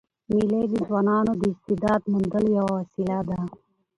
مېلې 0.31 0.61
د 0.71 0.73
ځوانانو 0.87 1.31
د 1.37 1.41
استعداد 1.51 2.01
موندلو 2.11 2.49
یوه 2.59 2.71
وسیله 2.79 3.17
ده. 3.29 3.39